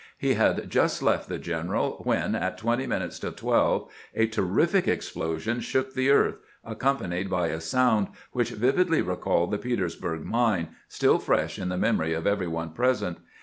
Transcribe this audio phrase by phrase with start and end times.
[0.17, 5.59] He had just left the general when, at twenty minutes to twelve, a terrific explosion
[5.59, 11.59] shook the earth, accompanied by a sound which vividly recalled the Petersburg mine, still fresh
[11.59, 13.19] in the memory of every one present.